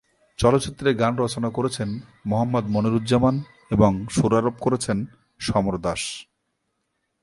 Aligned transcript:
চলচ্চিত্রের 0.39 0.93
গান 0.95 1.13
রচনা 1.17 1.49
করেছেন 1.49 1.89
মোহাম্মদ 2.25 2.65
মনিরুজ্জামান 2.69 3.35
এবং 3.71 3.91
সুরারোপ 4.09 4.55
করেছেন 4.61 4.97
সমর 5.39 5.75
দাস। 5.77 6.01